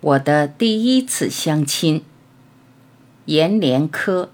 [0.00, 2.04] 我的第一次相亲，
[3.24, 4.30] 阎连科。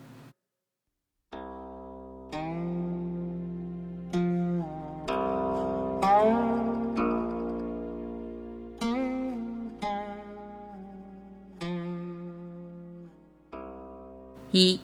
[14.51, 14.79] 一，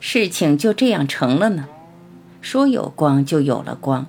[0.00, 1.68] 事情就这样成了呢。
[2.40, 4.08] 说有光就有了光。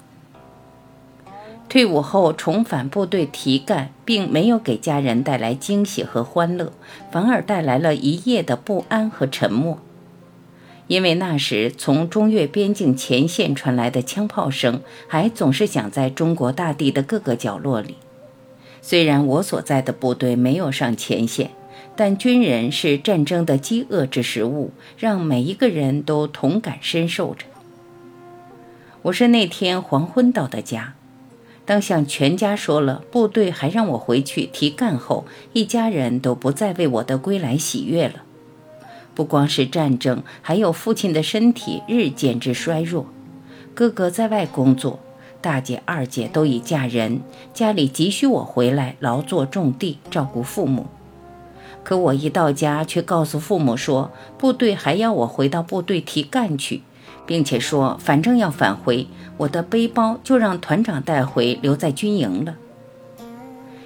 [1.73, 6.71] 退伍后重返部队提干，并没有给家人带来惊喜和欢乐，
[7.11, 9.79] 反而带来了一夜的不安和沉默。
[10.85, 17.95] 因为那时从中越边境前线传来的枪炮声，还总是响在中国大地的各个角落里。
[18.83, 21.49] 虽然我所在的部队没有上前线，
[21.95, 27.47] 但军人是战争的饥饿之食物，让每一个人都同感深受着。
[29.01, 30.93] 我是那天黄昏到的家。
[31.65, 38.23] 当向全家说了部队还让我回去提干后，一家人都不再为我的归来喜悦了。
[39.15, 43.05] 不光是战争，还有父亲的身体日渐之衰弱。
[43.73, 44.99] 哥哥在外工作，
[45.39, 47.21] 大姐、二姐都已嫁人，
[47.53, 50.87] 家里急需我回来劳作种地，照顾父母。
[51.83, 56.81] 可我一到家，却告诉父母说，部队还要我回到部队提干去。
[57.25, 59.07] 并且说，反正要返回，
[59.37, 62.55] 我的背包就让团长带回，留在军营了。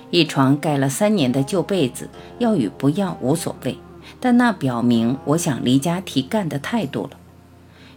[0.10, 3.78] 一床盖了三年的旧被子，要与不要无所谓，
[4.20, 7.12] 但那表明我想离家提干的态度了。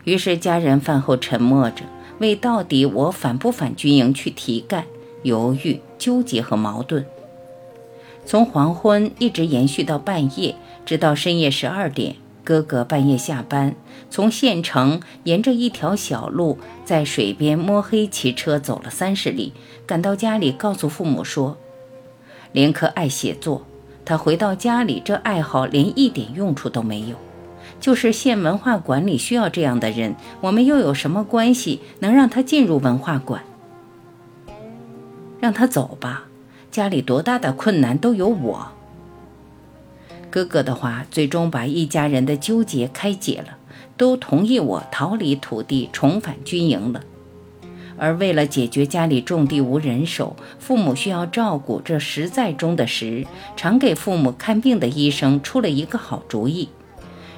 [0.04, 1.84] 于是家人饭后沉默着，
[2.18, 4.84] 为到底我返不返军营去提干
[5.22, 7.06] 犹豫、纠结和矛盾。
[8.26, 12.16] 从黄昏一直延续到半夜，直到深夜十二点。
[12.42, 13.74] 哥哥半夜下班，
[14.08, 19.52] 从县城沿着一条小路，在水边摸黑骑车走了三十里，
[19.86, 21.56] 赶到家里，告诉父母说
[22.52, 23.66] ：“连科爱写作，
[24.04, 27.16] 他回到家里，这爱好连一点用处都没有。
[27.78, 33.42] 就是县文化馆里需要这样的人，我们又有什么关系能让他进入文化馆？
[35.40, 36.24] 让他走吧，
[36.70, 38.72] 家里多大的困难都有我。”
[40.30, 43.56] 哥哥的话最终把一家人的纠结开解了，
[43.96, 47.02] 都同意我逃离土地，重返军营了。
[47.98, 53.26] 而为了解决家里种地无人手，父母需要照顾这实在中的实，
[53.56, 56.70] 常给父母看病的医生出了一个好主意，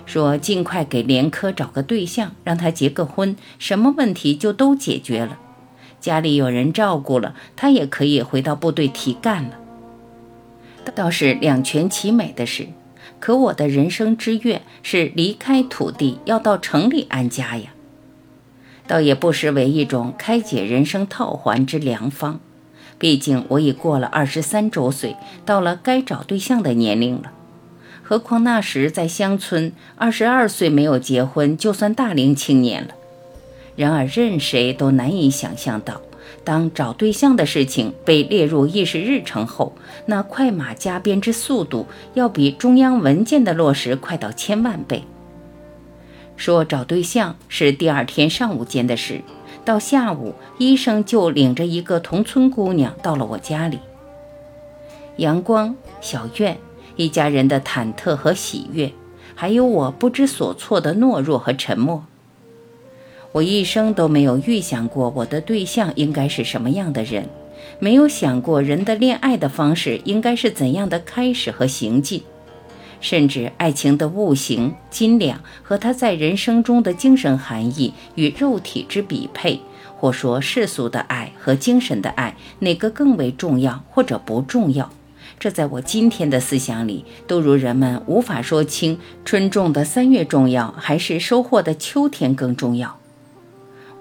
[0.06, 5.38] 说尽快给连科找个对象，让他结个婚，什么问题就都解决了。
[5.98, 9.58] 家里有人照顾了，他也可以回到部队提干了，
[10.94, 12.68] 倒是两全其美的事。
[13.22, 17.72] 可我的人生之愿是离开土地，要到城里安家呀。
[18.88, 22.40] 倒也不失为一种开解人生套环之良方。
[22.98, 25.14] 毕竟我已过了二十三周岁，
[25.46, 27.30] 到了该找对象的年龄了。
[28.02, 32.92] 何况那时在乡村，二十二岁没有结婚，就算大龄青年了。
[33.76, 36.00] 然而任谁都难以想象到。
[36.44, 39.74] 当找对象的事情被列入议事日程后，
[40.06, 45.04] 那快马加鞭之速度，要比中央文件的落实快到千万倍。
[46.36, 49.20] 说找对象是第二天上午间的事，
[49.64, 53.78] 到下午，医生就领着一个同村姑娘到了我家里。
[55.18, 56.58] 阳光、小院，
[56.96, 58.92] 一家人的忐忑和喜悦，
[59.36, 62.04] 还有我不知所措的懦弱和沉默。
[63.32, 67.26] 我一生都没有预想过我的对象应该是什么样的人，
[67.78, 72.22] 没有想过人的恋爱的方式应该是怎样的开始和行进，
[73.00, 79.60] 甚至爱情的物形斤两和它在人生中的精神含义与肉体之比配，
[79.96, 84.90] 或说世俗的爱和精神的爱哪个更为重要或者不重要，
[85.38, 92.98] 这在我今天的思想里，都如人们无法说清春种的三月重要还是收获的秋天更重要。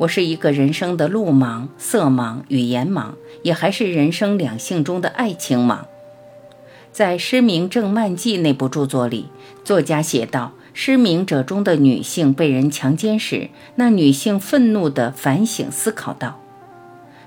[0.02, 3.12] 我是一个人生的路盲、色盲、语言盲，
[3.44, 5.82] 也还是人生两性中的爱情盲。
[6.92, 9.28] 在《失明症漫记》那部著作里，
[9.64, 16.40] 作家写道：失明者中的女性被人强奸时，那女性愤怒地反省思考道：“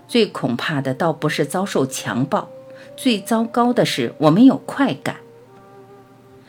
[0.09, 2.49] 最恐怕的倒不是遭受强暴，
[2.97, 5.19] 最糟糕的是我们有快感。”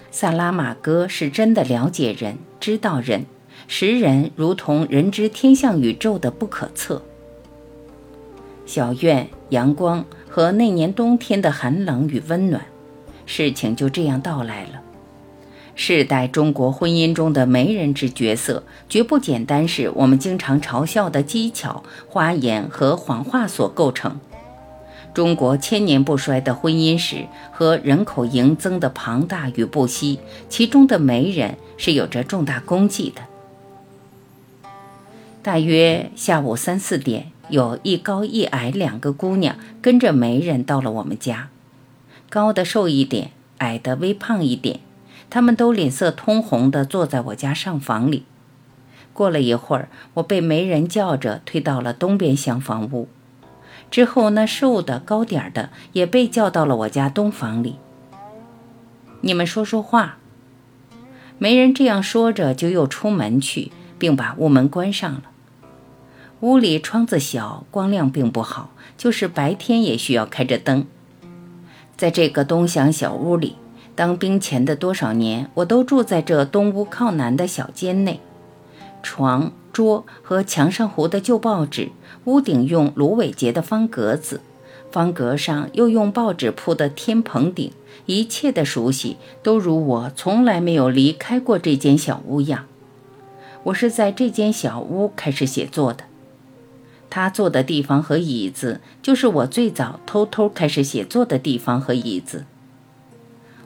[0.09, 3.27] 萨拉玛戈是真的了解人，知道人。
[3.67, 7.01] 识人如同人之天象宇宙的不可测。
[8.65, 12.65] 小院阳光和那年冬天的寒冷与温暖，
[13.25, 14.81] 事情就这样到来了。
[15.75, 24.19] 世代中国婚姻中的媒人之角色，绝不简单是我们经常嘲笑的技巧、花言和谎话所构成。
[25.13, 30.19] 中国千年不衰的婚姻史和人口盈增的庞大与不息，
[30.49, 33.21] 其中的媒人是有着重大功绩的。
[35.45, 41.49] 大约下午三四点，有一高一矮两个姑娘跟着媒人到了我们家，
[42.31, 44.79] 高的瘦一点，矮的微胖一点，
[45.29, 48.25] 她们都脸色通红地坐在我家上房里。
[49.13, 53.07] 过了一会儿，我被媒人叫着推到了东边厢房屋。
[53.91, 57.75] 之后，那瘦的高点儿的也被叫到了我家东房里。
[59.21, 60.17] 你们说说话。
[61.37, 65.21] 媒人这样说着，就又出门去，并把屋门关上了。
[66.45, 68.69] 屋里窗子小，光亮并不好，
[68.99, 70.85] 就是白天也需要开着灯。
[71.97, 73.55] 在这个东厢小屋里，
[73.95, 78.19] 当兵前的多少年，我都住在这东屋靠南的小间内。
[79.01, 81.89] 床、桌和墙上糊的旧报纸，
[82.25, 84.41] 屋顶用芦苇结的方格子，
[84.91, 87.71] 方格上又用报纸铺的天棚顶，
[88.05, 92.65] 一切的熟悉都如我从来没有离开过这间小屋样。
[93.63, 96.03] 我是在这间小屋开始写作的。
[97.09, 102.45] 他坐的地方和椅子，就是我最早偷偷开始写作的地方和椅子。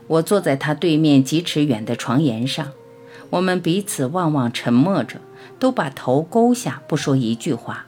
[0.07, 2.69] 我坐在他对面几尺远的床沿上，
[3.31, 5.21] 我们彼此望望，沉默着。
[5.57, 7.85] 都把头勾下，不说一句话。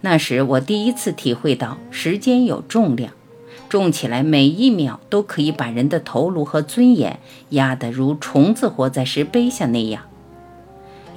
[0.00, 3.12] 那时我第一次体会到时间有重量，
[3.68, 10.04] 重起来每一秒都可以把人的头颅和尊严压得如虫子活在石碑下那样。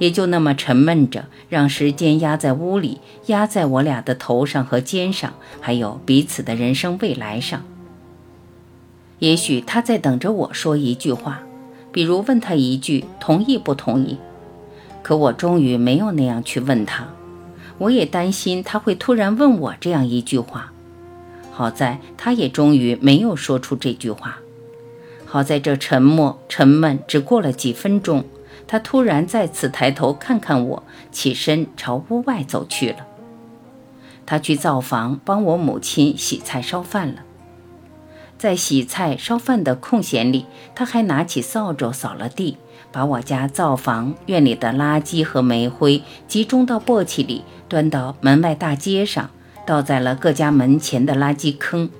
[0.00, 7.62] 也就那么沉闷着，让时间压在屋里，压在我俩的头上和肩上，还有彼此的人生未来上。
[9.18, 11.42] 也许他在等着我说一句话，
[11.92, 14.16] 比如问他一句同意不同意。
[15.02, 17.08] 可我终于没有那样去问他，
[17.76, 20.72] 我也担心他会突然问我这样一句话。
[21.52, 24.38] 好在他也终于没有说出这句话。
[25.26, 28.24] 好在这沉默沉闷只过了几分钟，
[28.70, 32.98] 他突然再次抬头看看我，起身朝屋外走去了。
[34.24, 37.24] 他去灶房帮我母亲洗菜烧饭了。
[38.38, 42.58] 在洗菜烧饭的空闲里，他还拿起扫帚扫了地。
[42.92, 49.30] 把我家灶房院里的垃圾和煤灰集中到簸箕里，端到门外大街上，
[49.66, 51.90] 倒在了各家门前的垃圾坑。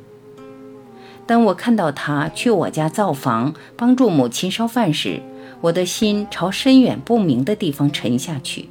[1.26, 5.20] 当我看到他去我家灶房帮助母亲烧饭时，
[5.60, 8.68] 我的心朝深远不明的地方沉下去。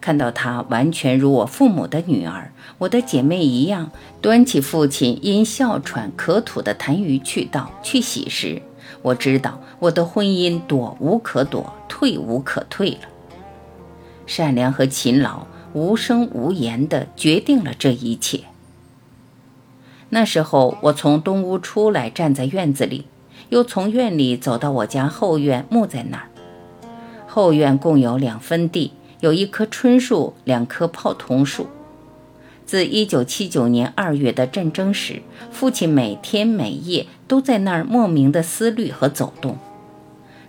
[0.00, 8.60] 看到她完全如我父母的女儿，我的姐妹一样，端起父亲因哮喘咳吐的痰盂去倒去洗时。
[9.02, 13.08] 我知道我的婚姻躲无可躲，退无可退了。
[14.26, 18.40] 善良和勤劳无声无言地决定了这一切。
[20.10, 23.06] 那时候，我从东屋出来，站在院子里，
[23.52, 26.28] 又从院里走到我家后院，木在那儿。
[27.26, 31.66] 后院共有两分地，有一棵椿树，两棵泡桐树。
[32.64, 35.20] 自一九七九年二月的战争时，
[35.50, 39.58] 父亲每天每夜都在那儿莫名的思虑和走动。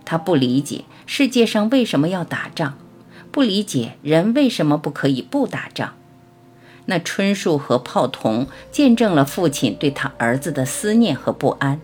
[0.06, 2.78] 他不理解世界上为什么要打仗，
[3.34, 5.96] 不理解人为什么不可以不打仗。
[6.86, 11.82] 那椿树和泡桐见证了父亲对他儿子的思念和不安，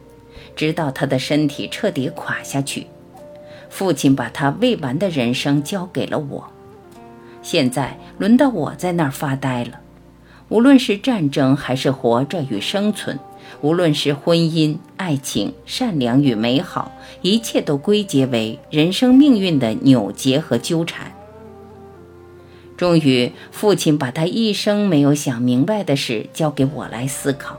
[0.59, 2.87] 直到他的身体彻底垮下去。
[3.69, 6.51] 父亲把他未完的人生交给了我，
[7.41, 9.79] 现在轮到我在那儿发呆了。
[10.49, 13.17] 无论是战争还是活着与生存，
[13.61, 21.13] 无论是婚姻、爱情、善良与美好，一切都归结为人生命运的扭结和纠缠。
[22.75, 27.57] 终于，父亲把他一生没有想明白的事交给我来思考，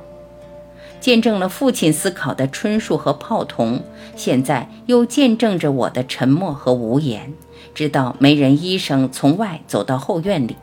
[1.01, 3.83] 见证了父亲思考的椿树和泡桐，
[4.15, 7.33] 现在又见证着我的沉默和无言，
[7.75, 10.57] 直到媒人医生从外走到后院里。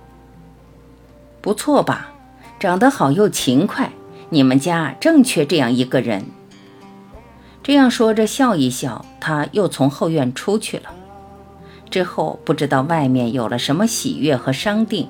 [1.41, 2.13] 不错吧？
[2.59, 3.91] 长得好又勤快，
[4.29, 6.25] 你们家正缺这样一个人。
[7.63, 10.93] 这样说着，笑一笑，他又从后院出去了。
[11.89, 15.09] 之后不知道外面有了什么喜悦和商定，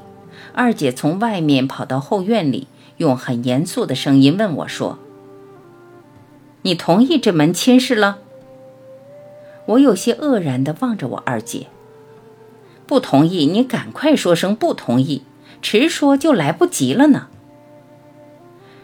[0.53, 2.67] 二姐从外面跑到后院里，
[2.97, 4.99] 用很严肃的声音问我说
[6.63, 8.19] ：“你同意这门亲事了？”
[9.67, 11.67] 我有些愕然地望着我二姐，
[12.85, 15.23] 不同意，你赶快说声不同意，
[15.61, 17.27] 迟说就来不及了呢。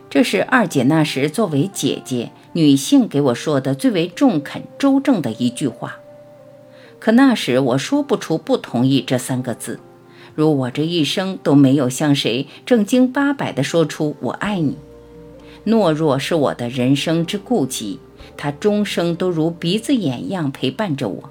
[0.09, 5.99] 这是二姐那时作为姐姐、女性给我说的最为中肯、周正的一句话。
[6.99, 9.79] 可那时我说不出“不同意”这三个字，
[10.35, 14.77] 如我这一生都没有向谁正经八百地说出“我爱你”。
[15.65, 17.99] 懦弱是我的人生之痼疾，
[18.35, 21.29] 他终生都如鼻子眼一样陪伴着我。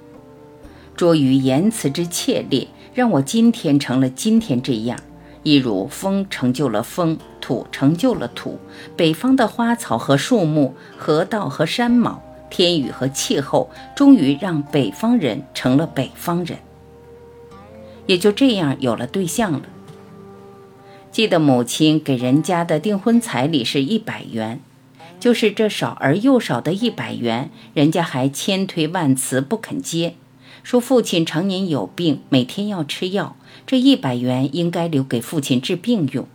[0.96, 4.98] 拙于言辞之切烈，让我今天成了今天这样。
[5.42, 8.58] 一如风成就了风，土成就了土，
[8.96, 16.58] 北方的花草和树木，河道和山毛，天雨和气候，终于让北方人成了北方人。
[18.06, 19.62] 也就这样有了对象了。
[21.12, 24.60] 记得母亲给人家的订婚彩礼是一百元，
[25.20, 30.14] 就是这少而又少的一百元，人家还千推万辞不肯接。
[30.62, 36.26] 说父亲常年有病，每天要吃药，这一百元应该留给父亲治病用。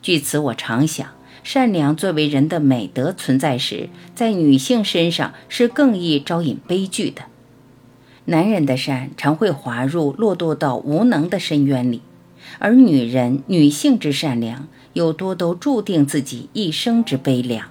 [0.00, 1.06] 据此，我常想，
[1.44, 7.22] 善良作为人的美德存在时，在女性身上是更易招引悲剧的。
[8.24, 12.02] 男人的善常会滑入落堕到无能的深渊里，
[12.58, 17.68] 而女人、女性之善良，有多都注定自己一生之悲凉。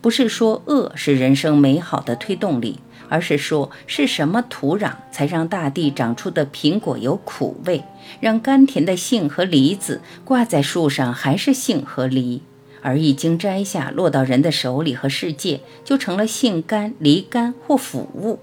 [0.00, 2.78] 不是说恶是人生美好的推动力。
[3.08, 7.84] 而是说，是什么土壤才让大地长出的苹果有苦味，
[8.20, 12.40] 让甘甜的杏和梨子挂在树上还是杏和梨，
[12.80, 18.38] 而一经摘下落到人的手里和世界，就成了杏干、梨干或腐物？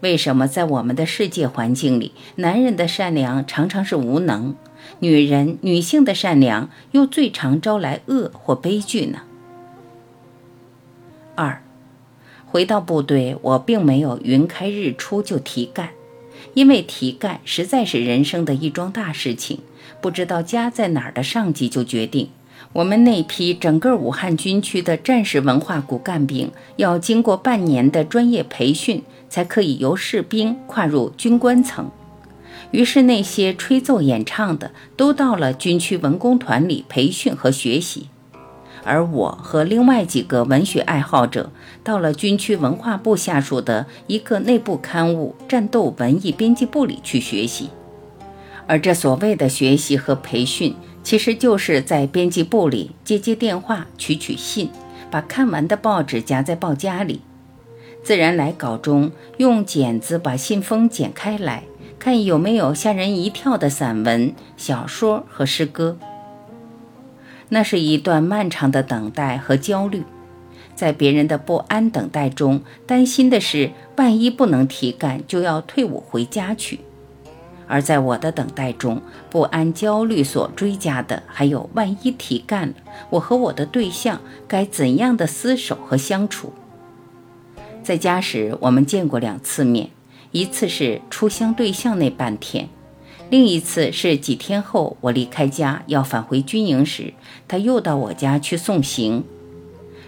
[0.00, 4.54] 为什么在我们的世界环境里，男人的善良常常是无能，
[5.00, 9.22] 女人、女性的善良又最常招来恶或悲剧呢？
[11.34, 11.62] 二。
[12.46, 15.90] 回到部队，我并没有云开日出就提干，
[16.54, 19.60] 因为提干实在是人生的一桩大事情。
[20.00, 22.30] 不知道家在哪儿的上级就决定，
[22.72, 31.90] 我们那批整个武汉军区的战士文化骨干兵要经过半年的专业培训，才可以由士兵跨入军官层。
[32.72, 38.08] 于是那些吹奏演唱的都到了军区文工团里培训和学习。
[38.82, 41.50] 而我和另外几个文学爱好者
[41.84, 47.68] 到了军区文化部下属的一个内部刊物《战斗文艺编辑部》里去学习，
[48.66, 54.70] 而这所谓的学习和培训，其实就是在编辑部里接接电话、取取信，
[55.10, 57.20] 把看完的报纸夹在报夹里。
[58.02, 61.64] 自然来稿中用剪子把信封剪开来，
[61.98, 65.96] 看有没有吓人一跳的散文、小说和诗歌。
[67.50, 70.04] 那是一段漫长的等待和焦虑，
[70.74, 76.78] 在别人的不安等待中，担心的是万一不能提干，就要退伍回家去；
[77.66, 82.74] 而在我的等待中，不安焦虑所追加的还有万一提干了，
[83.10, 86.52] 我和我的对象该怎样的厮守和相处？
[87.82, 89.90] 在家时，我们见过两次面，
[90.32, 92.68] 一次是初相对象那半天。
[93.30, 97.14] 另一次是几天后，我离开家要返回军营时，
[97.48, 99.24] 他又到我家去送行。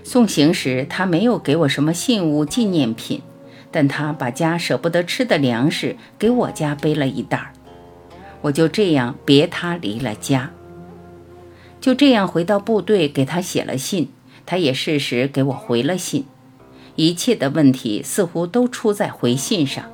[0.04, 3.22] 送行时，他没有给我什么信物纪念品，
[3.70, 7.52] 但他把家舍不得吃的粮食给我家背了一袋儿。
[8.42, 10.50] 我就这样别他离了家，
[11.80, 14.10] 就这样回到部队给他写了信，
[14.44, 16.26] 他也适时给我回了信。
[16.96, 19.84] 一切的问题似乎都出在回信上。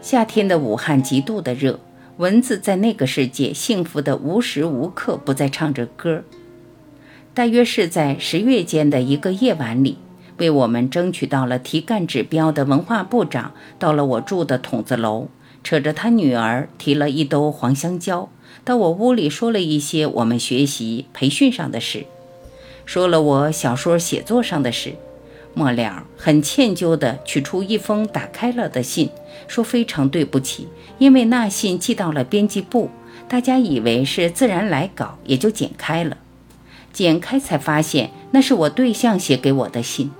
[0.00, 1.78] 夏天的武汉极度的热，
[2.16, 6.24] 蚊子在那个世界幸福的无时无刻不在唱着歌。
[7.34, 9.96] 大约是在十月间的一个夜晚里，
[10.38, 15.28] 为我们争取到了提干指标的文化部长到了我住的筒子楼，
[15.62, 18.28] 扯着他女儿提了一兜黄香蕉，
[18.64, 22.04] 到我屋里说了一些我们学习培训上的事，
[22.84, 24.96] 说了我小说写作上的事。
[25.54, 29.10] 末了，很歉疚地取出一封打开了的信，
[29.46, 30.68] 说非常对不起，
[30.98, 32.90] 因为那信寄到了编辑部，
[33.28, 36.16] 大家以为是自然来稿，也就剪开了。
[36.92, 40.10] 剪开才发现那是我对象写给我的信。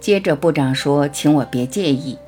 [0.00, 2.18] 接着部长说，请我别介意。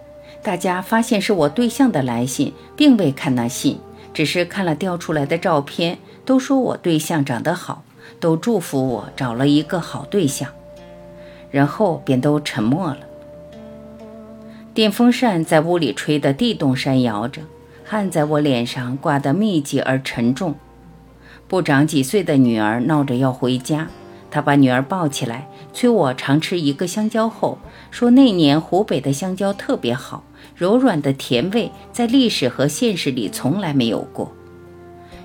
[0.43, 3.79] 大家发现是我对象的来信，并未看那信，
[4.15, 7.83] 只是看了调出来的照片，都说我对象长得好，
[8.21, 10.51] 都祝福我找了一个好对象。
[11.57, 12.99] 然后便都沉默了。
[14.75, 17.41] 电风扇在屋里吹得地动山摇着，
[17.83, 20.55] 汗在我脸上挂得密集而沉重。
[21.49, 23.89] 部长几岁的女儿闹着要回家，
[24.31, 27.57] 他把女儿抱起来，催我常吃一个香蕉后，
[27.91, 34.31] 说那年湖北的香蕉特别好，柔软的甜味在历史和现实里从来没有过。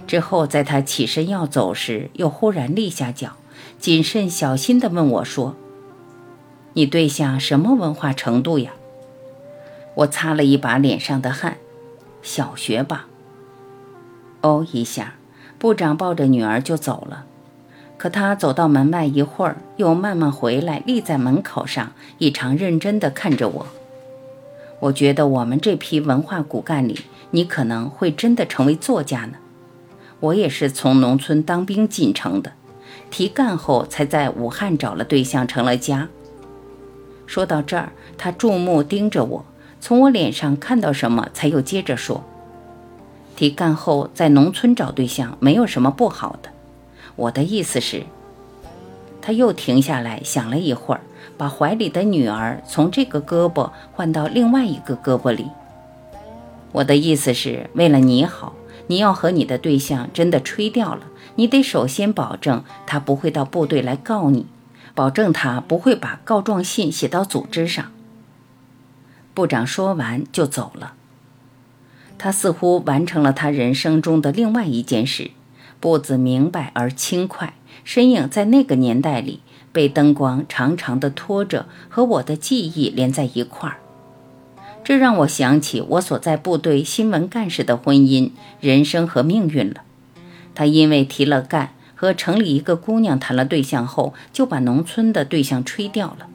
[0.07, 3.31] 之后在他起身要走时，又忽然立下脚，
[3.77, 5.57] 谨慎小心地问我说。
[6.73, 8.71] 你对象什么文化程度呀？
[9.95, 11.57] 我擦了一把脸上的汗，
[12.21, 13.07] 小学吧。
[14.41, 15.15] 哦一下，
[15.59, 17.25] 部长抱着女儿就走了。
[17.97, 23.67] 可他走到门外一会儿，又慢慢回来，立在门口上，异常认真地看着我。
[24.79, 29.33] 我觉得我们这批文化骨干里，你可能会真的成为作家呢。
[30.21, 32.53] 我也是从农村当兵进城的，
[33.11, 36.07] 提干后才在武汉找了对象，成了家。
[37.31, 39.45] 说到这儿，他注目盯着我，
[39.79, 42.25] 从我脸上看到什么，才又接着说
[43.37, 46.49] ：“提干后在农村找对象没有什么不好的。”
[47.15, 48.03] 我的意思是，
[49.21, 50.99] 他又停下来想了一会儿，
[51.37, 55.47] 把怀里的女儿从这个胳膊换到另外一个胳膊里。
[56.73, 58.51] 我的意思是，为了你好，
[58.87, 61.03] 你要和你的对象真的吹掉了，
[61.35, 64.47] 你得首先保证他不会到部队来告你，
[64.93, 67.91] 保证他不会把告状信写到组织上。
[69.33, 70.93] 部长说完就走了，
[72.17, 75.31] 他似乎完成了他人生中的另外一件事。
[75.79, 79.39] 步子明白而轻快，身影在那个年代里
[79.71, 83.77] 被灯光长长的拖着，和我的记忆连在一块儿。
[84.83, 89.81] 这让我想起我所在部队新闻干事的婚姻、人生和命运了。
[90.53, 96.25] 他因为提了干，和城里一个姑娘谈了对象后，就把农村的对象吹掉了。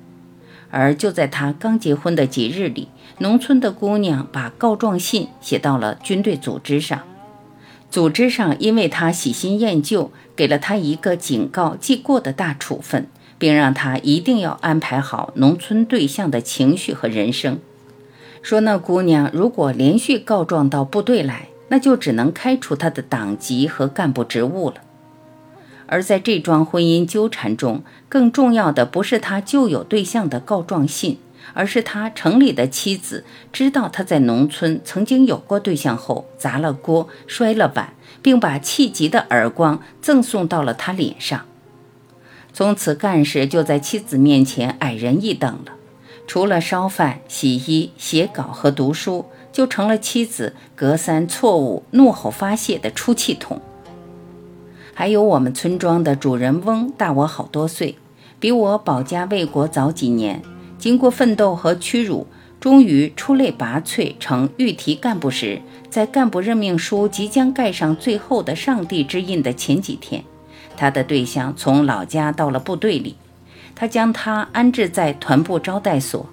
[0.70, 2.86] 而就在他刚结婚的几日里，
[3.18, 7.02] 农村的姑娘把告状信写到了军队组织上。
[7.90, 17.58] 组织上因为他喜新厌旧，给了他一个警告记过的大处分，并让他一定要安排好农村对象的情绪和人生。
[18.40, 24.76] 说那姑娘如果连续告状到部队来，那就只能开除她的党籍和干部职务了。
[25.86, 31.18] 而在这桩婚姻纠缠中，更重要的不是他旧有对象的告状信。
[31.54, 41.46] 而是他城里的妻子知道他在农村曾经有过对象后，砸了锅、摔了碗，并把气急的耳光赠送到了他脸上。
[42.52, 45.72] 从此，干事就在妻子面前矮人一等了，
[46.26, 53.62] 除了烧饭、洗衣、写稿和读书，就成了妻子隔三错五怒吼发泄的出气筒。
[54.98, 57.96] 还有我们村庄的主人翁，大我好多岁，
[58.40, 60.40] 比我保家卫国早几年。
[60.78, 62.26] 经过奋斗和屈辱，
[62.58, 70.24] 终于出类拔萃成预提干部时，在干部任命书即将盖上最后的上帝之印的前几天，
[70.78, 73.16] 他的对象从老家到了部队里，
[73.74, 76.24] 他将他安置在团部招待所。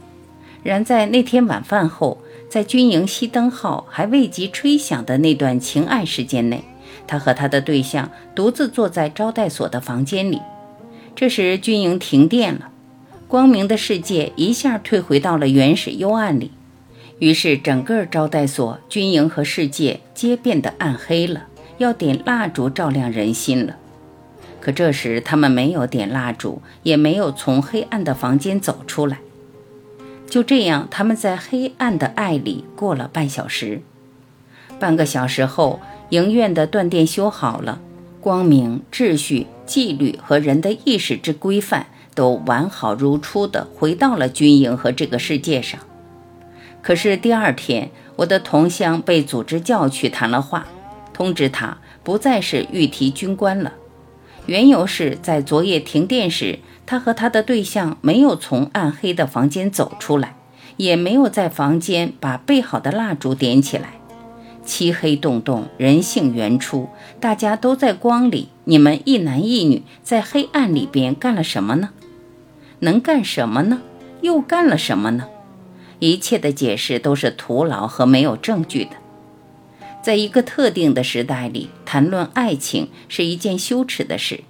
[0.64, 6.64] 然在那天晚饭后，在军营熄灯号还未及吹响的那段情爱时间内，
[7.08, 10.42] 他和他的对象独自坐在招待所的房间里。
[11.16, 12.70] 这时军营停电了。
[13.28, 16.52] 光明的世界一下退回到了原始幽暗里，
[17.18, 21.48] 于是整个招待所、军营和世界皆变得暗黑了，
[21.80, 23.78] 要点蜡烛照亮人心了。
[24.62, 29.18] 可这时他们没有点蜡烛，也没有从黑暗的房间走出来。
[30.30, 33.82] 就这样，他们在黑暗的爱里过了半小时。
[34.80, 35.80] 半个小时后，
[36.10, 37.80] 营院的断电修好了，
[38.22, 41.88] 光明、秩序、纪律和人的意识之规范。
[42.16, 45.80] 都完好如初地回到了军营和这个世界上。
[46.84, 50.68] 可是第二天，我的同乡被组织叫去谈了话，
[51.12, 53.74] 通知他不再是御提军官了。
[54.46, 60.36] 缘由是在昨夜停电时，他和他的对象没有从暗黑的房间走出来，
[60.78, 63.94] 也没有在房间把备好的蜡烛点起来。
[64.66, 71.90] 漆黑洞洞，人性原初，大家都在光里，你们一男一女在黑暗里边干了什么呢？
[72.80, 73.82] 能干什么呢？
[74.22, 75.28] 又干了什么呢？
[76.00, 78.92] 一切的解释都是徒劳和没有证据的。
[80.02, 84.44] 在一个特定的时代里，谈论爱情是一件羞耻的事。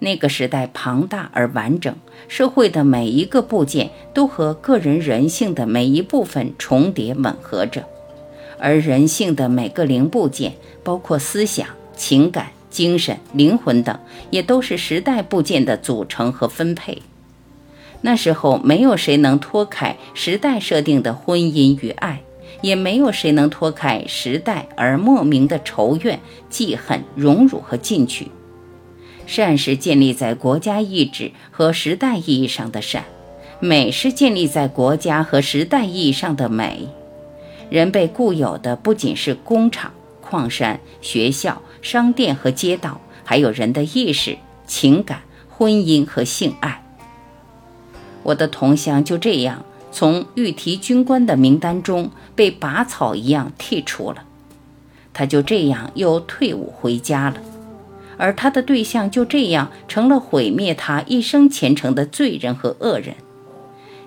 [0.00, 1.94] 那个时代庞大而完整，
[2.28, 7.86] 社会的每一个部件都和个人人性的每一部分重叠吻合着，
[8.58, 13.98] 而人性的每个零部件，包括思想、情感、精神、灵魂等，
[14.30, 17.02] 也都是时代部件的组成和分配。
[18.02, 22.22] 那时候，没有谁能脱开时代设定的婚姻与爱，
[22.60, 28.30] 也没有谁能脱开时代而莫名的仇怨、记恨、荣辱和进取。
[29.26, 33.04] 善是建立在国家意志和时代意义上的善，
[33.58, 36.88] 美是建立在国家和时代意义上的美。
[37.74, 46.84] 人被固有的不仅是工厂、矿山、学校、商店和街道，还有人的意识、情感、婚姻和性爱。
[48.22, 54.22] 我的同乡就这样从御提军官的名单中被拔草一样剔除了，
[55.12, 57.38] 他就这样又退伍回家了。
[58.16, 63.16] 而他的对象就这样成了毁灭他一生前程的罪人和恶人。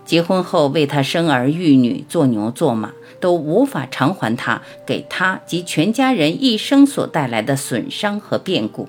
[0.08, 8.88] 结婚后为他生儿育女、做牛做马，都无法偿还他给他及全家人一生所带来的损伤和变故，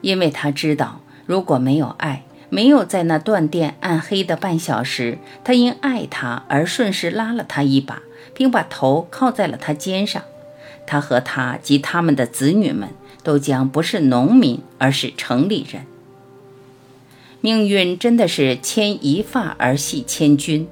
[0.00, 8.00] 因为他知道，如果没有爱，没有在那断电暗黑的半小时，他因爱他而顺势拉了他一把，
[8.32, 10.22] 并把头靠在了他肩上，
[10.86, 12.90] 他和他及他们的子女们
[13.24, 15.84] 都将不是农民，而是城里人。
[17.40, 20.66] 命运真的是牵一发而系千钧。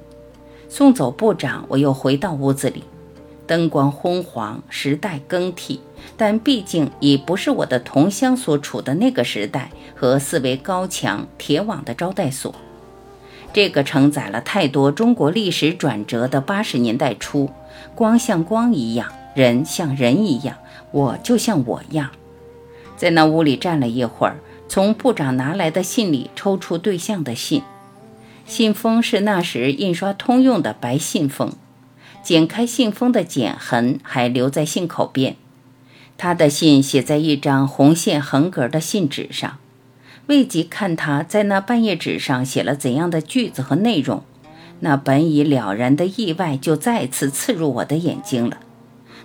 [0.67, 2.83] 送走部长，我又回到屋子里，
[3.45, 5.79] 灯光昏黄，时代更替，
[6.17, 12.53] 但毕竟已不是我的同乡所处的那个时代和四围高墙、铁网的招待所。
[13.53, 17.49] 这个承载了太多中国历史转折的八十年代初，
[17.95, 20.57] 光像光一样，人像人一样，
[20.91, 22.09] 我就像我样，
[22.97, 27.61] 在那屋里站了一会儿，从部长拿来的信里抽出对象的信。
[28.45, 31.51] 信封是那时印刷通用的白信封，
[32.23, 35.35] 剪开信封的剪痕还留在信口边。
[36.17, 39.57] 他的信写在一张红线横格的信纸上，
[40.27, 44.23] 未及看他在那半页纸上写了怎样的句子和内容，
[44.79, 48.57] 那本已了然的意外就再次刺入我的眼睛了。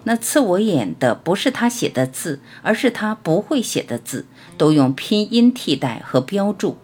[0.05, 4.27] 那刺我眼的不是他写的字，而是他不会写的字，
[4.59, 6.77] 都用拼音替代和标注。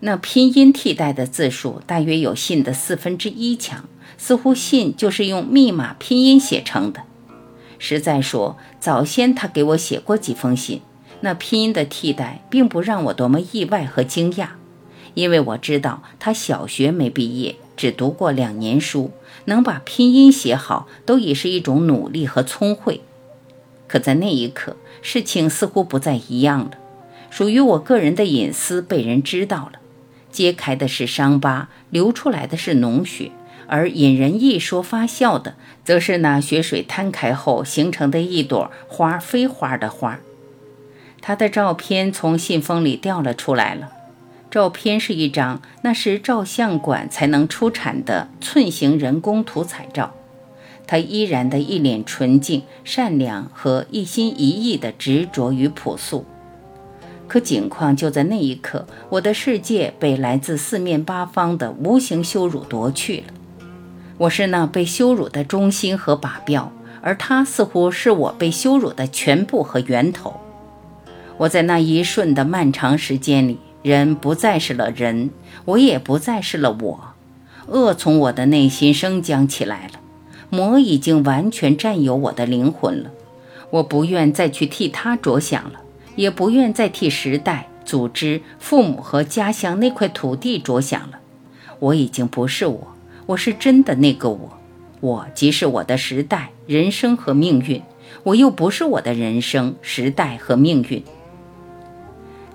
[0.00, 3.84] 那拼音替代的字数大约有信的四分之一强，
[4.18, 7.02] 似乎信就是用密码拼音写成的。
[7.78, 10.82] 实在说，早先他给我写过几封信，
[11.20, 14.48] 那拼音的替代并不让我多么意外和惊讶，
[15.14, 19.10] 因为我知道他小学没毕业，只读过两年书，
[19.46, 23.00] 能把拼音写好都已是一种努力和聪慧。
[23.88, 26.70] 可在那一刻，事情似乎不再一样了，
[27.28, 29.80] 属于我个人的隐私被人知道了。
[30.30, 33.32] 揭开的是伤疤，流出来的是脓血，
[33.66, 40.20] 而引人一说发笑的，则是那血水摊开后形成的一朵花飞花的花。
[41.20, 43.88] 他的照片从信封里掉了出来了。
[44.52, 50.12] 照片是一张那时照相馆才能出产的寸形人工图彩照。
[50.86, 56.26] 他依然的一脸纯净、善良和一心一意的执着与朴素。
[57.26, 63.32] 可景况就在那一刻，我的世界被来自四面八方的无形羞辱夺去了。
[64.18, 70.38] 我是那被羞辱的中心和靶标，而他似乎是我被羞辱的全部和源头。
[71.38, 75.30] 我在那一瞬的漫长时间里，人不再是了人，
[75.64, 77.14] 我也不再是了我。
[77.68, 80.00] 恶从我的内心生长起来了，
[80.50, 83.10] 魔已经完全占有我的灵魂了。
[83.70, 85.80] 我不愿再去替他着想了。
[86.14, 91.20] 也不愿再替时代、组织、父母和家乡那块土地着想了。
[91.78, 92.88] 我已经不是我，
[93.24, 94.58] 我是真的那个我。
[95.00, 97.80] 我即是我的时代、人生和命运，
[98.24, 101.02] 我又不是我的人生、时代和命运。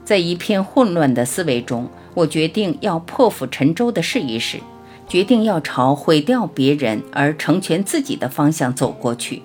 [0.07, 4.61] 在一片混乱的思维中，我决定要破釜沉舟地试一试，
[5.05, 9.41] 决定要朝毁掉别人而成全自己的方向走过去。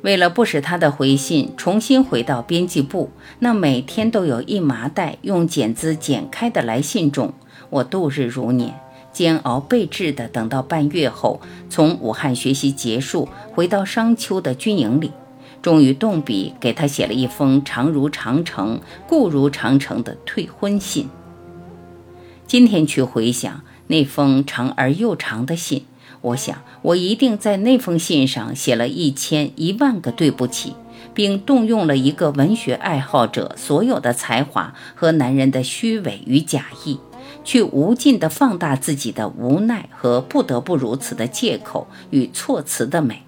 [0.00, 3.10] 为了不使他的回信重新回到编辑部，
[3.40, 7.34] 那每天都有一麻袋用剪子剪开的来信中，
[7.68, 8.74] 我度日如年，
[9.12, 15.12] 煎熬备至的等到半月后，从武汉学习结束，回到商丘的军营里，
[15.62, 21.08] 终于动笔给他写了一封长如长城、故如长城的退婚信。
[22.46, 25.86] 今天去回想那封长而又长的信。
[26.20, 30.74] 我想，我一定在那封信上写了一千一万个对不起，
[31.14, 36.98] 并动用了一个文学爱好者所有的才华和男人的虚伪与假意，
[37.42, 43.22] 去无尽地放大自己的无奈和不得不如此的借口与措辞的美。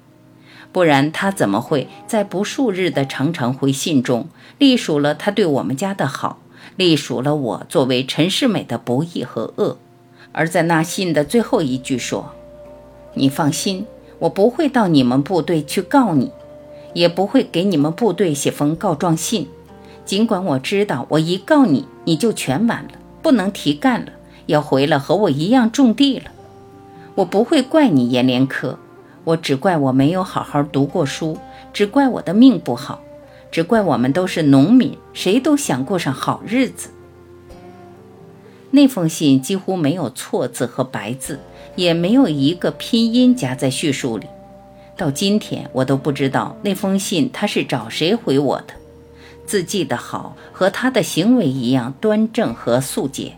[0.75, 4.27] 不然，他怎么会在不数日的长长回信中，
[4.59, 6.41] 隶属了他对我们家的好，
[6.75, 9.79] 隶属了我作为陈世美的不义和恶？
[10.33, 12.35] 而在那信的最后一句说。
[13.15, 13.87] 你放心，
[14.19, 16.33] 我不会到你们部队去告你，
[16.93, 19.47] 也不会给你们部队写封告状信。
[20.05, 22.91] 尽管我知道，我一告你，你就全完了，
[23.23, 24.11] 不能提干了，
[24.47, 26.33] 要回来和我一样种地了。
[27.15, 28.81] 我不会怪你阎连科，
[29.25, 31.39] 我只怪我没有好好读过书，
[31.73, 33.01] 只怪我的命不好，
[33.51, 36.91] 只怪我们都是农民，谁都想过上好日子。
[38.71, 41.41] 那封信几乎没有错字和白字。
[41.77, 44.29] 也没有一个拼音夹在叙述里，
[44.97, 48.75] 到今天我都不知道那封信他是找谁回我的。
[49.45, 53.33] 字记得好，和他的行为一样端正和素洁。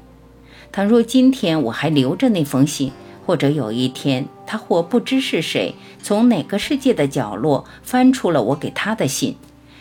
[0.70, 2.92] 倘若今天我还留着那封信，
[3.26, 9.34] 或者有一天他或不知是谁从哪个世界的角落翻出了我给他的信，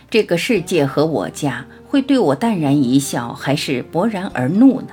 [0.10, 4.88] 这个世界和我家会对我淡然一笑，还是勃然而怒呢？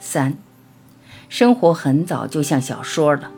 [0.00, 0.38] 三，
[1.28, 3.30] 生活很早就像小说了。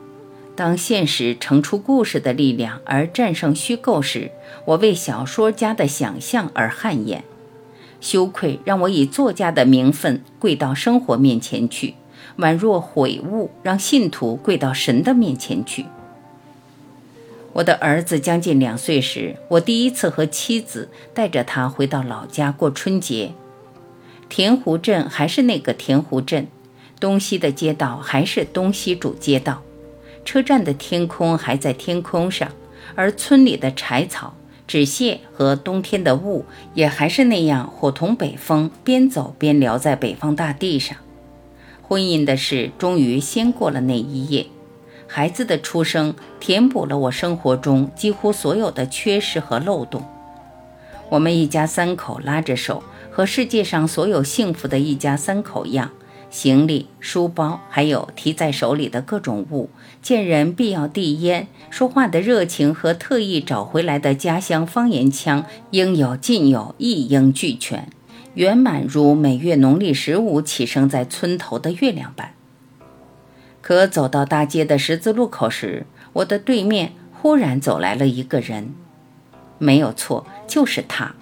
[0.54, 4.30] 当现实成出故事的力量而战胜虚构时，
[4.66, 7.24] 我为小说家的想象而汗颜，
[8.00, 11.94] 羞愧让我以作家的名分跪到生活面前去，
[12.38, 15.86] 宛若悔悟让信徒跪到神的面前去。
[17.54, 23.32] 我的儿子将近两岁时，我第一次和妻子带着他回到老家过春节。
[24.30, 26.48] 田湖镇还是那个田湖镇，
[26.98, 29.62] 东西的街道还是东西主街道。
[30.24, 32.50] 车站的天空还在天空上，
[32.94, 34.34] 而村里的柴草、
[34.66, 40.96] 纸屑和冬天的雾也还是那样伙同北风，边走边聊在北方大地上。
[41.92, 44.46] 婚姻的事终于先过了那一夜，
[45.06, 50.02] 孩子的出生填补了我生活中几乎所有的缺失和漏洞。
[51.10, 55.90] 我们一家三口拉着手，和世界上所有幸福的一家三口一样。
[56.30, 59.68] 行李、书包，还有提在手里的各种物，
[60.00, 67.90] 见人必要递烟，说话的热情和特意找回来的家乡方言腔，应有尽有，一应俱全，
[68.34, 72.34] 圆满如每月农历十五起生在村头的月亮般。
[73.60, 78.74] 可走到大街的十字路口时，我的对面忽然走来了一个人，
[79.58, 81.14] 没有错，就是他。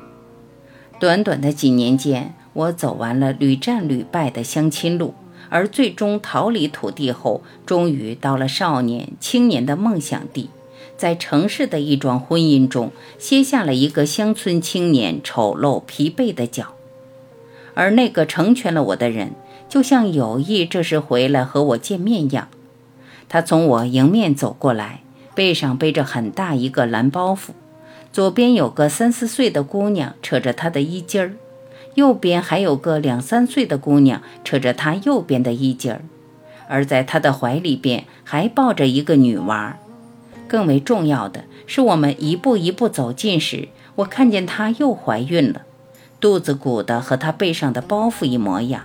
[0.99, 2.35] 短短的几年间。
[2.53, 5.15] 我走完了屡战屡败的相亲路，
[5.51, 10.51] 而最终逃离土地后，终于到了少年、青年的梦想地，
[10.97, 16.75] 在城市的一桩婚姻中，歇下了一个乡村青年丑陋疲惫的脚。
[17.81, 19.31] 而那个成全了我的人，
[19.67, 22.49] 就像有意这时回来和我见面一样。
[23.27, 25.01] 他从我迎面走过来，
[25.35, 27.53] 背上背着很大一个蓝包袱，
[28.13, 31.33] 左边有个三四岁的姑娘扯着他的衣襟儿。
[31.95, 36.03] 右边还有个两三岁的姑娘扯着他右边的衣襟儿，
[36.69, 39.79] 而在他的怀里边还抱着一个女娃。
[40.47, 45.63] 更为重要的是，我们一步一步走近时，我看见她又怀孕了，
[46.21, 48.83] 肚子鼓得和他背上的包袱一模一样。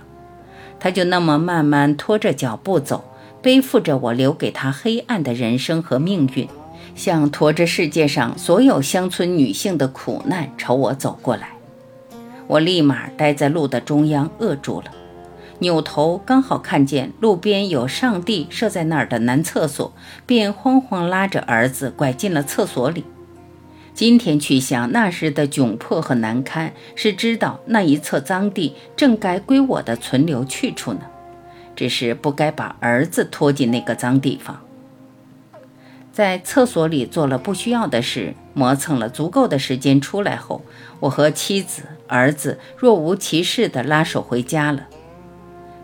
[0.80, 3.04] 他就那么慢慢拖着脚步走，
[3.40, 6.48] 背负着我留给他黑暗的人生和命运，
[6.94, 11.50] 像驮着世界上所有乡村女性的苦难朝我走过来。
[12.46, 14.92] 我立马待在路的中央，扼住了，
[15.58, 19.92] 扭头刚好看见路边有上帝设在那儿的男厕所，
[20.26, 23.04] 便慌慌拉着儿子拐进了厕所里。
[23.96, 31.00] 今天去想那时的窘迫和难堪，是知道那一侧脏地正该归我的存留去处呢，
[31.74, 34.60] 只是不该把儿子拖进那个脏地方。
[36.12, 40.60] 在厕所里做了不需要的事，磨蹭了足够的时间，出来后，
[41.00, 44.88] 我和妻子、儿子若无其事地拉手回家了。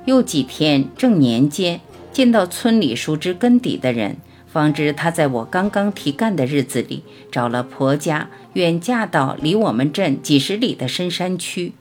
[0.04, 1.80] 又几天正年间，
[2.12, 4.18] 见到村里熟知根底的人，
[4.52, 11.72] 方知她在我刚刚提干的日子里找了婆家，远嫁到离我们镇几十里的深山区，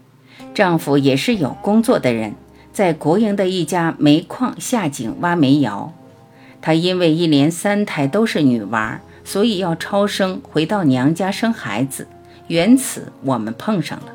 [0.54, 2.36] 丈夫也是有工作的人，
[2.72, 5.94] 在国营的一家煤矿下井挖煤窑。
[6.62, 12.08] 她因为一连三胎都是女娃，所以要超生回到娘家生孩子。
[12.48, 14.14] 缘此我们碰上了，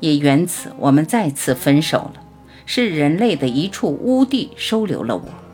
[0.00, 2.22] 也缘此我们再次分手了。
[2.64, 5.45] 是人类的一处污地收留了我。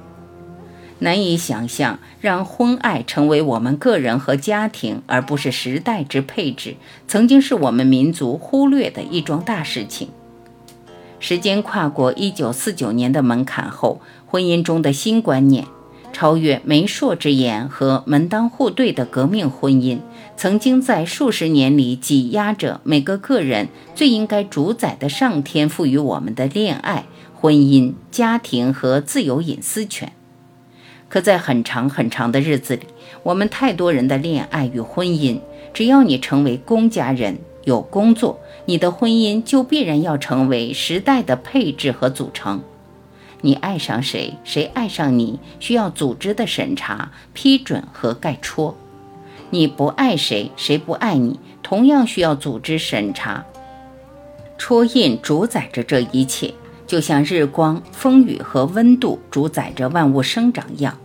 [1.02, 6.76] 难以想象，让婚爱成为我们个人和家庭，而不是时代之配置，
[7.08, 10.08] 曾经是我们民族忽略的一桩大事情。
[11.18, 15.66] 时间跨过一九四九年的门槛后，婚姻中的新观念。
[16.12, 19.98] 超越媒妁之言和门当户对的革命婚姻，
[20.36, 30.12] 曾经在数十年里挤压着每个个人最应该主宰的上天赋予我们的恋爱、婚姻、家庭和自由隐私权。
[31.12, 32.87] 可在很长很长的日子里，
[33.22, 35.38] 我们太多人的恋爱与婚姻，
[35.75, 42.62] 只要你成为公家人、有工作，你的婚姻就必然要成为时代的配置和组成。
[43.42, 48.75] 你爱上谁，谁爱上你，需要组织的审查、批准和盖戳；
[49.51, 53.44] 你不爱谁，谁不爱你，同样需要组织审查、
[54.57, 56.55] 戳印，主宰着这一切，
[56.87, 60.96] 就像日光、风雨和温度主宰着万物生长一样。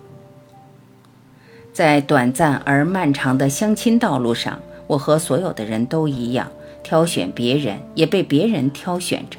[1.77, 6.47] 在短暂而漫长的相亲道路上，我和所有的人都一样。
[6.81, 9.37] 挑选别人，也被别人挑选着。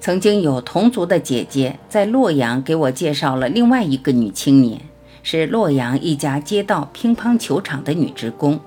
[0.00, 4.80] 曾经有同族的姐姐在洛阳给我介绍了另外一个女青年，
[5.22, 8.58] 是洛阳一家街道乒乓球场的女职工。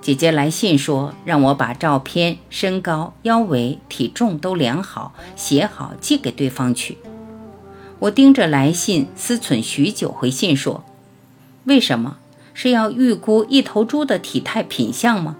[0.00, 6.98] 姐姐来信说，让我把照片、身高、腰围、体重都量好，写好寄给对方去。
[7.98, 10.84] 我盯着来信思忖许久，回信说
[11.66, 12.16] ：“为什么？
[12.54, 15.36] 是要预估一头猪的体态品相吗？”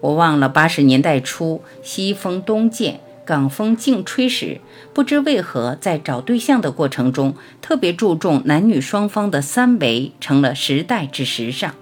[0.00, 4.60] 我忘了八十年代初西风东渐、港风劲吹时，
[4.92, 11.74] 不知为何在找对象的过程中，特别注重男女双方的三维，成了时代之时尚。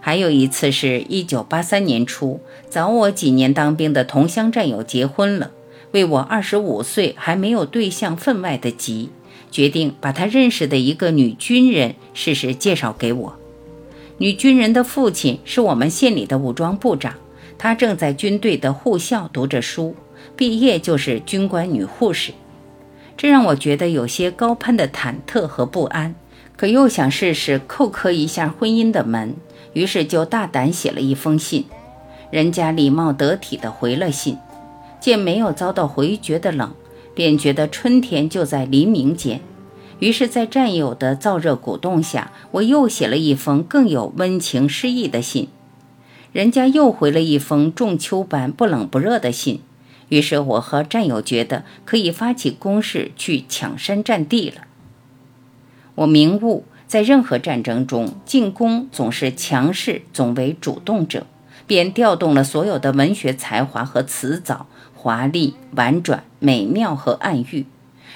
[0.00, 5.52] 还有一次是一九八三年初，早我几年当兵的同乡战友结婚了。
[5.92, 9.10] 为我二十五岁还没有对象分外的急，
[9.54, 13.36] 决定把他认识的一个女军人试试介绍给我。
[14.18, 17.14] 女军人的父亲是我们县里的武装部长，
[17.56, 19.94] 她正在军队的护校读着书，
[20.34, 22.32] 毕业就是军官女护士。
[23.16, 26.16] 这让我觉得有些高攀的忐忑和不安，
[26.56, 29.36] 可又想试试叩磕一下婚姻的门，
[29.72, 31.64] 于是就大胆写了一封信。
[32.32, 34.36] 人家礼貌得体地回了信。
[34.98, 36.74] 见没有遭到回绝的冷，
[37.14, 39.40] 便觉得春天就在黎明间。
[40.00, 45.48] 于是，在战友的燥热鼓动下，我又写了一封更有温情诗意的信。
[46.32, 49.60] 人家又回了一封仲秋般不冷不热的信。
[50.08, 54.62] 于是，我和战友觉得可以发起攻势去抢山占地了。
[55.94, 61.26] 我明悟，在任何战争中，进攻总是强势，总为主动者，
[61.66, 64.66] 便调动了所有的文学才华和辞藻。
[65.04, 67.66] 华丽、婉转、美妙和暗喻。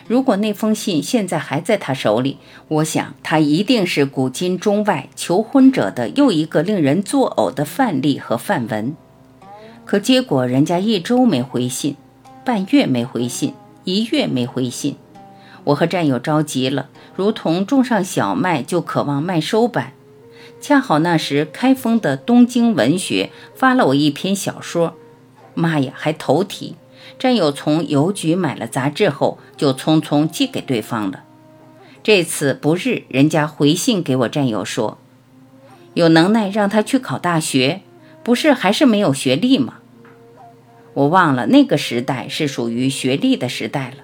[0.06, 8.96] 如果那封信现在还在他手里，我想他一定是古今中外求婚者的又一个令人作呕的范例和范文。
[9.84, 11.94] 可结果，人家一周没回信，
[12.42, 13.52] 半月没回信，
[13.84, 14.96] 一月没回信。
[15.64, 19.92] 我和战友着急了，如同种上小麦就渴望麦收般。
[20.58, 24.94] 恰好那时开封的东京文学发了我一篇小说。
[25.58, 26.76] 妈呀，还头题！
[27.18, 31.24] 战友从邮局买了杂志后，就匆匆寄给对方了。
[32.04, 34.98] 这次不日，人家回信给我战友说，
[35.94, 37.80] 有能耐让他去考大学，
[38.22, 39.78] 不是还是没有学历吗？
[40.94, 43.96] 我忘了那个时代是属于学历的时代了，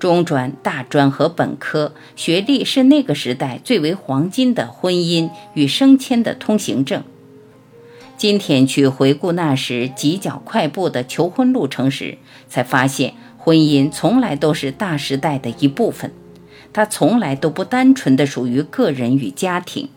[0.00, 7.04] 中专、大专和本科学历是那个时代最为黄金的婚姻与升迁的通行证。
[8.18, 16.12] 今天去回顾那时急脚快步的求婚路程时，才发现婚姻从来都是大时代的一部分，
[16.72, 19.88] 它从来都不单纯的属于个人与家庭。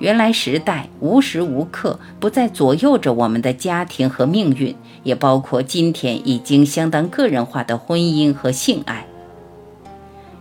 [0.00, 9.06] 原来时代无时无刻不在左右着我们的家庭和命运，也包括今天已经相当个人化的婚姻和性爱。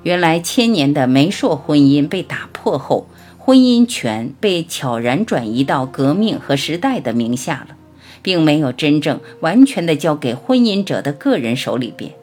[0.01, 3.05] 原来千年的媒妁婚姻被打破后。
[3.45, 7.75] 婚姻权被悄然转移到革命和时代的名下了，
[8.21, 12.13] 并没有真正完全的交给婚姻者的个人手里边。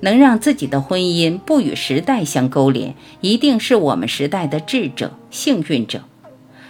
[0.00, 6.04] 能让自己的婚姻不与时代相勾连，一定是我们时代的智者、幸运者。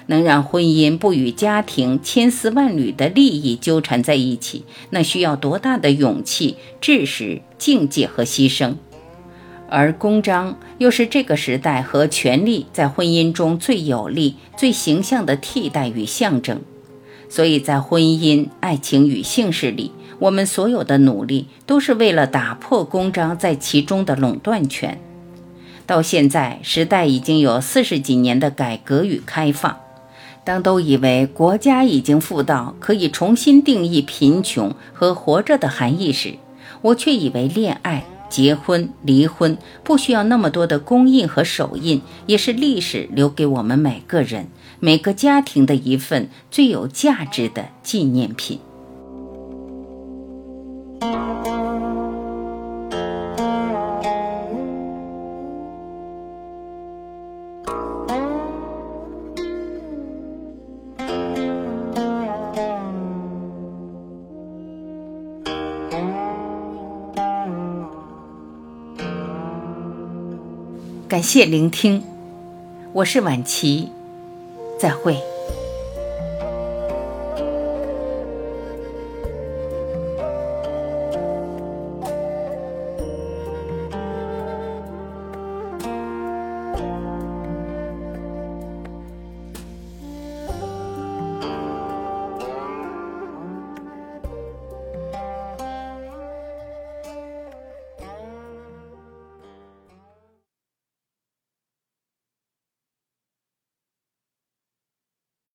[0.06, 8.74] 能让婚姻不与家庭千丝万缕的利益纠缠在一起，那需要多大的勇气、知识、境界和牺牲。
[9.68, 16.60] 而公章又是这个时代和权力在婚姻中最有力、最形象的替代与象征，
[17.28, 25.00] 所以在婚姻、爱情与姓氏里，我们所有的努力都是为了打破公章在其中的垄断权。
[25.84, 29.76] 到现在，时代已经有四十几年的改革与开放，
[30.44, 36.34] 当都以为国家已经富到可以重新定义贫穷和活着的含义时，
[36.82, 38.04] 我却以为恋爱。
[38.28, 44.48] 结婚、离婚不需要那么多的公印和手印，也是历史留给我们每个人、
[44.80, 48.60] 每个家庭的一份最有价值的纪念品。
[71.26, 72.04] 谢聆听，
[72.92, 73.90] 我是晚琪，
[74.78, 75.20] 再会。